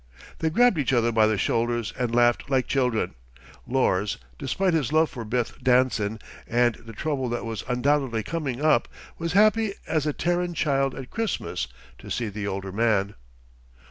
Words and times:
They 0.39 0.49
grabbed 0.49 0.79
each 0.79 0.93
other 0.93 1.11
by 1.11 1.27
the 1.27 1.37
shoulders 1.37 1.93
and 1.95 2.15
laughed 2.15 2.49
like 2.49 2.65
children. 2.65 3.13
Lors, 3.67 4.17
despite 4.39 4.73
his 4.73 4.91
love 4.91 5.11
for 5.11 5.23
Beth 5.23 5.63
Danson 5.63 6.19
and 6.47 6.73
the 6.73 6.91
trouble 6.93 7.29
that 7.29 7.45
was 7.45 7.63
undoubtedly 7.67 8.23
coming 8.23 8.63
up, 8.65 8.87
was 9.19 9.33
happy 9.33 9.75
as 9.85 10.07
a 10.07 10.11
Terran 10.13 10.55
child 10.55 10.95
at 10.95 11.11
Christmas 11.11 11.67
to 11.99 12.09
see 12.09 12.29
the 12.29 12.47
older 12.47 12.71
man. 12.71 13.13